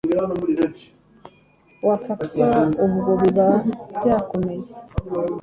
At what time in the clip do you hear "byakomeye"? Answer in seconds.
3.95-4.65